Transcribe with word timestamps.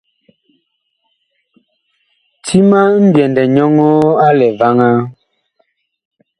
Ti 2.43 2.57
ma 2.69 2.79
ŋmbyɛndɛ 3.01 3.43
nyɔŋɔɔ 3.55 4.05
a 4.25 4.27
lɛ 4.39 4.47
vaŋaa. 4.59 4.99